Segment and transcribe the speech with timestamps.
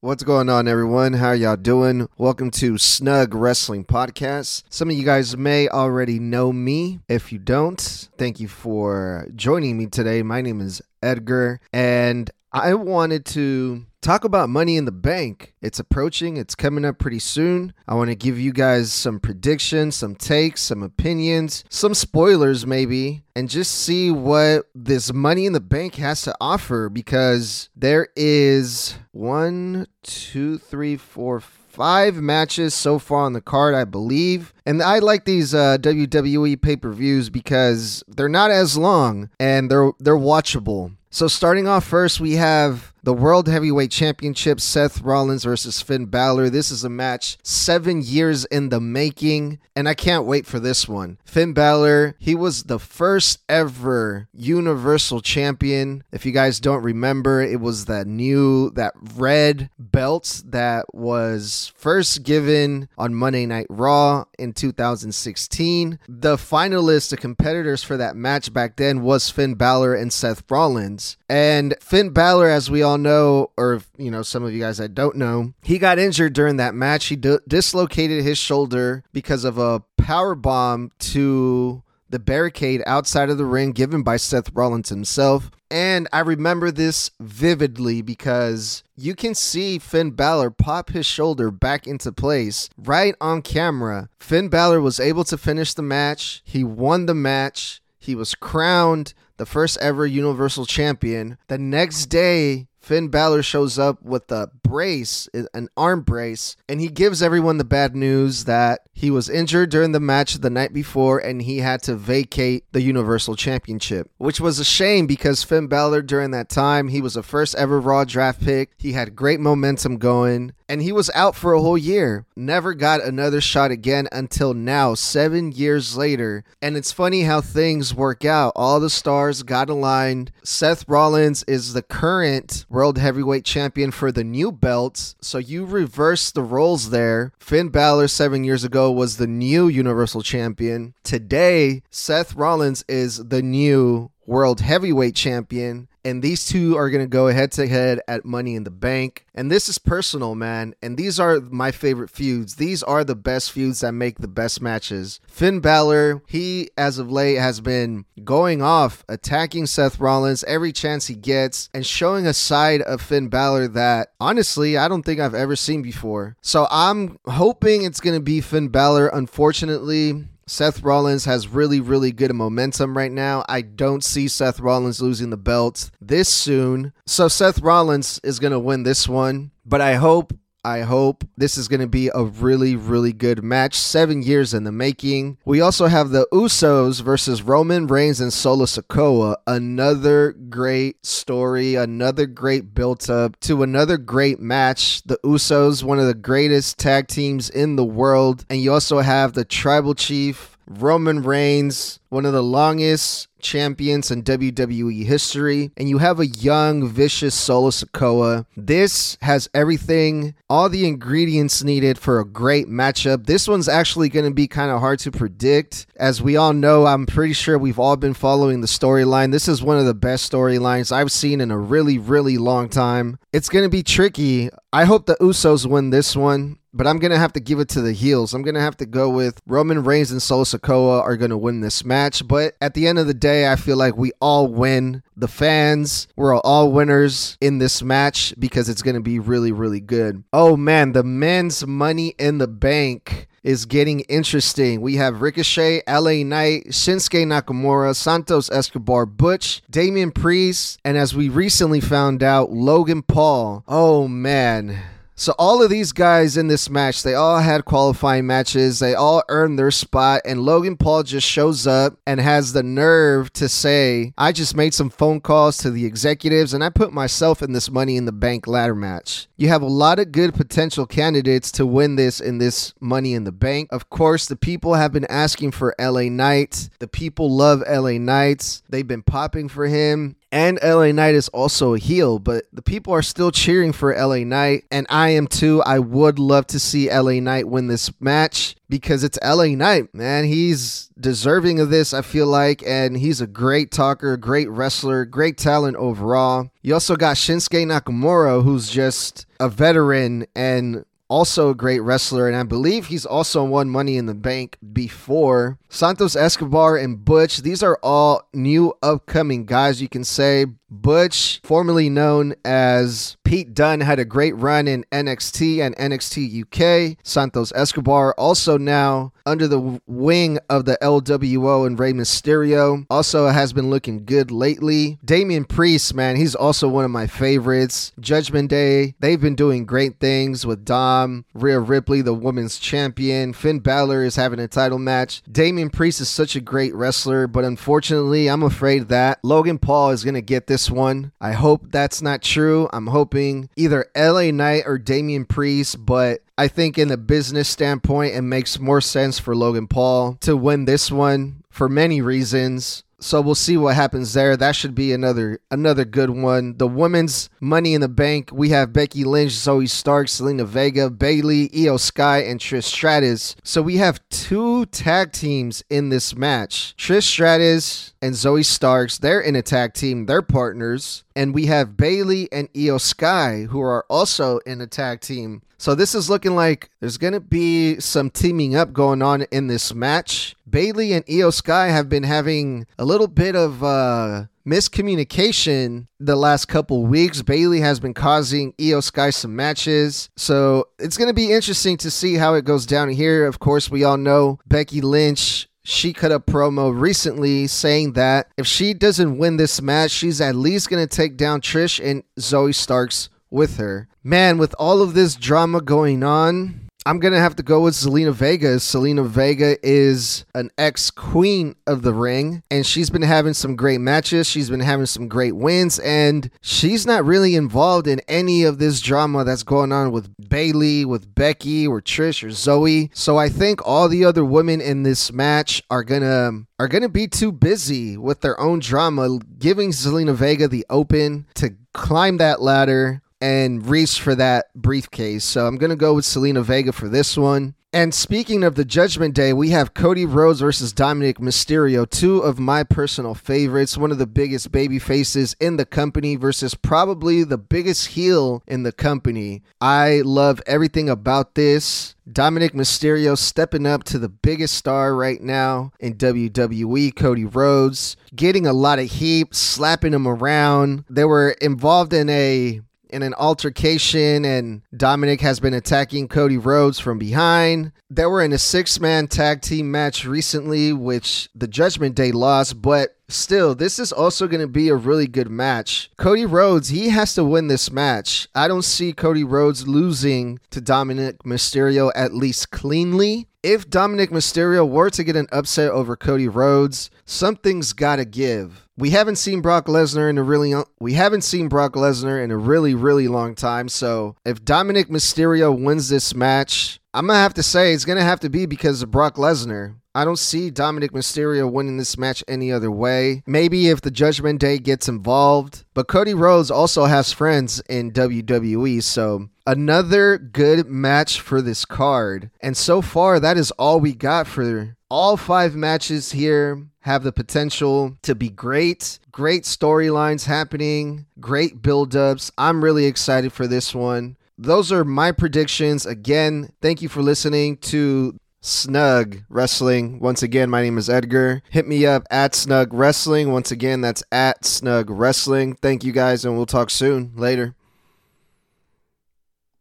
[0.00, 1.14] What's going on, everyone?
[1.14, 2.08] How y'all doing?
[2.16, 4.62] Welcome to Snug Wrestling Podcast.
[4.70, 7.00] Some of you guys may already know me.
[7.08, 7.80] If you don't,
[8.16, 10.22] thank you for joining me today.
[10.22, 15.54] My name is Edgar, and I wanted to talk about money in the bank.
[15.60, 17.72] It's approaching, it's coming up pretty soon.
[17.86, 23.22] I want to give you guys some predictions, some takes, some opinions, some spoilers maybe,
[23.34, 28.96] and just see what this money in the bank has to offer because there is
[29.12, 34.52] one, two, three, four, five matches so far on the card, I believe.
[34.66, 39.70] And I like these uh, WWE pay per views because they're not as long and
[39.70, 40.96] they're they're watchable.
[41.10, 46.50] So starting off first, we have the World Heavyweight Championship, Seth Rollins versus Finn Balor.
[46.50, 50.88] This is a match seven years in the making, and I can't wait for this
[50.88, 51.18] one.
[51.24, 56.04] Finn Balor, he was the first ever Universal Champion.
[56.12, 62.22] If you guys don't remember, it was that new, that red belt that was first
[62.22, 65.98] given on Monday Night Raw in 2016.
[66.08, 71.16] The finalists, the competitors for that match back then was Finn Balor and Seth Rollins.
[71.28, 74.94] And Finn Balor, as we all know, or you know, some of you guys that
[74.94, 77.06] don't know, he got injured during that match.
[77.06, 83.38] He d- dislocated his shoulder because of a power bomb to the barricade outside of
[83.38, 85.50] the ring given by Seth Rollins himself.
[85.70, 91.86] And I remember this vividly because you can see Finn Balor pop his shoulder back
[91.86, 94.08] into place right on camera.
[94.18, 96.40] Finn Balor was able to finish the match.
[96.44, 97.82] He won the match.
[97.98, 101.36] He was crowned the first ever Universal Champion.
[101.48, 106.88] The next day, Finn Balor shows up with a brace, an arm brace, and he
[106.88, 111.18] gives everyone the bad news that he was injured during the match the night before
[111.18, 116.02] and he had to vacate the Universal Championship, which was a shame because Finn Balor
[116.02, 118.70] during that time, he was a first ever Raw draft pick.
[118.78, 122.26] He had great momentum going and he was out for a whole year.
[122.36, 126.44] Never got another shot again until now, seven years later.
[126.60, 128.52] And it's funny how things work out.
[128.54, 130.30] All the stars got aligned.
[130.44, 135.16] Seth Rollins is the current World Heavyweight Champion for the new belts.
[135.20, 137.32] So you reverse the roles there.
[137.38, 140.94] Finn Balor, seven years ago, was the new Universal Champion.
[141.02, 145.88] Today, Seth Rollins is the new World Heavyweight Champion.
[146.04, 149.24] And these two are going to go head to head at Money in the Bank.
[149.34, 150.74] And this is personal, man.
[150.82, 152.56] And these are my favorite feuds.
[152.56, 155.20] These are the best feuds that make the best matches.
[155.26, 161.06] Finn Balor, he, as of late, has been going off, attacking Seth Rollins every chance
[161.06, 165.34] he gets, and showing a side of Finn Balor that, honestly, I don't think I've
[165.34, 166.36] ever seen before.
[166.42, 169.08] So I'm hoping it's going to be Finn Balor.
[169.08, 173.44] Unfortunately, Seth Rollins has really, really good momentum right now.
[173.48, 176.94] I don't see Seth Rollins losing the belt this soon.
[177.06, 179.50] So Seth Rollins is going to win this one.
[179.66, 180.32] But I hope
[180.64, 183.74] I hope this is going to be a really, really good match.
[183.76, 185.38] Seven years in the making.
[185.44, 189.36] We also have the Usos versus Roman Reigns and Solo Sikoa.
[189.46, 195.02] Another great story, another great built up to another great match.
[195.04, 198.44] The Usos, one of the greatest tag teams in the world.
[198.50, 204.22] And you also have the Tribal Chief Roman Reigns, one of the longest champions in
[204.22, 208.46] WWE history, and you have a young, vicious Solo Sikoa.
[208.56, 213.26] This has everything, all the ingredients needed for a great matchup.
[213.26, 215.86] This one's actually going to be kind of hard to predict.
[215.96, 219.32] As we all know, I'm pretty sure we've all been following the storyline.
[219.32, 223.18] This is one of the best storylines I've seen in a really, really long time.
[223.32, 224.50] It's going to be tricky.
[224.72, 227.68] I hope the Usos win this one but I'm going to have to give it
[227.70, 228.34] to the heels.
[228.34, 231.38] I'm going to have to go with Roman Reigns and Solo Sikoa are going to
[231.38, 232.26] win this match.
[232.26, 235.02] But at the end of the day, I feel like we all win.
[235.16, 239.80] The fans, we're all winners in this match because it's going to be really, really
[239.80, 240.22] good.
[240.32, 244.80] Oh man, the men's money in the bank is getting interesting.
[244.80, 251.28] We have Ricochet, LA Knight, Shinsuke Nakamura, Santos Escobar, Butch, Damian Priest, and as we
[251.28, 253.64] recently found out, Logan Paul.
[253.66, 254.78] Oh man.
[255.20, 258.78] So all of these guys in this match, they all had qualifying matches.
[258.78, 263.32] They all earned their spot and Logan Paul just shows up and has the nerve
[263.32, 267.42] to say, "I just made some phone calls to the executives and I put myself
[267.42, 270.86] in this money in the bank ladder match." You have a lot of good potential
[270.86, 273.70] candidates to win this in this money in the bank.
[273.72, 276.70] Of course, the people have been asking for LA Knight.
[276.78, 278.62] The people love LA Knights.
[278.70, 282.92] They've been popping for him And LA Knight is also a heel, but the people
[282.92, 285.62] are still cheering for LA Knight, and I am too.
[285.62, 290.24] I would love to see LA Knight win this match because it's LA Knight, man.
[290.24, 295.38] He's deserving of this, I feel like, and he's a great talker, great wrestler, great
[295.38, 296.50] talent overall.
[296.60, 302.36] You also got Shinsuke Nakamura, who's just a veteran and also a great wrestler, and
[302.36, 305.58] I believe he's also won Money in the Bank before.
[305.68, 310.46] Santos Escobar and Butch, these are all new upcoming guys, you can say.
[310.70, 316.98] Butch, formerly known as Pete Dunne, had a great run in NXT and NXT UK.
[317.02, 323.52] Santos Escobar, also now under the wing of the LWO and Rey Mysterio, also has
[323.52, 324.98] been looking good lately.
[325.04, 327.92] Damian Priest, man, he's also one of my favorites.
[328.00, 333.32] Judgment Day, they've been doing great things with Dom, Rhea Ripley, the women's champion.
[333.32, 335.22] Finn Balor is having a title match.
[335.30, 340.04] Damian Priest is such a great wrestler, but unfortunately, I'm afraid that Logan Paul is
[340.04, 341.12] going to get this this one.
[341.20, 342.68] I hope that's not true.
[342.72, 348.16] I'm hoping either LA Knight or Damian Priest, but I think in a business standpoint,
[348.16, 352.82] it makes more sense for Logan Paul to win this one for many reasons.
[353.00, 354.36] So we'll see what happens there.
[354.36, 356.56] That should be another another good one.
[356.56, 358.30] The women's Money in the Bank.
[358.32, 363.36] We have Becky Lynch, Zoey Stark, Zelina Vega, Bayley, Iyo Sky, and Trish Stratus.
[363.44, 366.74] So we have two tag teams in this match.
[366.76, 368.98] Trish Stratus and Zoey Starks.
[368.98, 370.06] They're in a tag team.
[370.06, 371.04] They're partners.
[371.14, 375.42] And we have Bayley and Iyo Sky, who are also in a tag team.
[375.60, 379.48] So this is looking like there's going to be some teaming up going on in
[379.48, 380.36] this match.
[380.48, 386.46] Bayley and Iyo Sky have been having a little bit of uh, miscommunication the last
[386.46, 387.20] couple weeks.
[387.20, 390.08] Bayley has been causing Iyo Sky some matches.
[390.16, 393.26] So it's going to be interesting to see how it goes down here.
[393.26, 398.46] Of course, we all know Becky Lynch she cut a promo recently saying that if
[398.46, 402.54] she doesn't win this match, she's at least going to take down Trish and Zoey
[402.54, 403.86] Starks with her.
[404.02, 408.14] Man, with all of this drama going on, I'm gonna have to go with Zelina
[408.14, 408.56] Vega.
[408.56, 413.82] Zelina Vega is an ex queen of the ring, and she's been having some great
[413.82, 414.26] matches.
[414.26, 418.80] She's been having some great wins, and she's not really involved in any of this
[418.80, 422.88] drama that's going on with Bayley, with Becky, or Trish, or Zoey.
[422.94, 427.06] So I think all the other women in this match are gonna are gonna be
[427.06, 433.02] too busy with their own drama, giving Zelina Vega the open to climb that ladder
[433.20, 435.24] and reach for that briefcase.
[435.24, 437.54] So I'm going to go with Zelina Vega for this one.
[437.70, 442.38] And speaking of the Judgment Day, we have Cody Rhodes versus Dominic Mysterio, two of
[442.38, 447.36] my personal favorites, one of the biggest baby faces in the company versus probably the
[447.36, 449.42] biggest heel in the company.
[449.60, 451.94] I love everything about this.
[452.10, 458.46] Dominic Mysterio stepping up to the biggest star right now in WWE, Cody Rhodes, getting
[458.46, 460.84] a lot of heat, slapping him around.
[460.88, 466.78] They were involved in a in an altercation, and Dominic has been attacking Cody Rhodes
[466.78, 467.72] from behind.
[467.90, 472.60] They were in a six man tag team match recently, which the Judgment Day lost,
[472.62, 475.90] but Still, this is also going to be a really good match.
[475.96, 478.28] Cody Rhodes, he has to win this match.
[478.34, 483.26] I don't see Cody Rhodes losing to Dominic Mysterio at least cleanly.
[483.42, 488.67] If Dominic Mysterio were to get an upset over Cody Rhodes, something's got to give
[488.78, 492.36] we haven't seen Brock Lesnar in a really we haven't seen Brock Lesnar in a
[492.36, 493.68] really really long time.
[493.68, 498.20] So if Dominic Mysterio wins this match, I'm gonna have to say it's gonna have
[498.20, 499.74] to be because of Brock Lesnar.
[499.94, 503.24] I don't see Dominic Mysterio winning this match any other way.
[503.26, 508.80] Maybe if the Judgment Day gets involved, but Cody Rhodes also has friends in WWE,
[508.80, 512.30] so another good match for this card.
[512.40, 517.12] And so far, that is all we got for all five matches here have the
[517.12, 518.98] potential to be great.
[519.12, 522.32] Great storylines happening, great build-ups.
[522.38, 524.16] I'm really excited for this one.
[524.38, 525.84] Those are my predictions.
[525.84, 530.00] Again, thank you for listening to Snug Wrestling.
[530.00, 531.42] Once again, my name is Edgar.
[531.50, 533.32] Hit me up at Snug Wrestling.
[533.32, 535.56] Once again, that's at Snug Wrestling.
[535.56, 537.12] Thank you guys, and we'll talk soon.
[537.14, 537.54] Later.